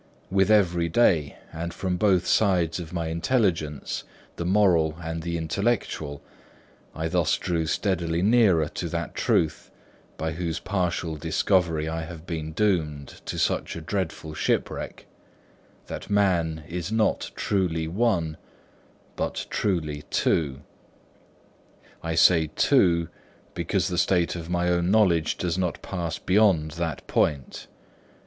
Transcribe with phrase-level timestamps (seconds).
[0.31, 4.03] With every day, and from both sides of my intelligence,
[4.35, 6.23] the moral and the intellectual,
[6.95, 9.69] I thus drew steadily nearer to that truth,
[10.17, 15.05] by whose partial discovery I have been doomed to such a dreadful shipwreck:
[15.85, 18.37] that man is not truly one,
[19.15, 20.61] but truly two.
[22.01, 23.07] I say two,
[23.53, 27.67] because the state of my own knowledge does not pass beyond that point.